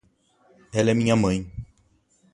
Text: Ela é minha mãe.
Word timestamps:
Ela 0.73 0.89
é 0.89 0.93
minha 0.95 1.15
mãe. 1.15 1.45